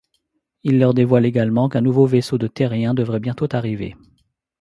Il 0.63 0.79
leur 0.79 0.95
dévoile 0.95 1.27
également 1.27 1.69
qu'un 1.69 1.81
nouveau 1.81 2.07
vaisseau 2.07 2.39
de 2.39 2.47
terriens 2.47 2.95
devrait 2.95 3.19
bientôt 3.19 3.47
arriver. 3.51 3.95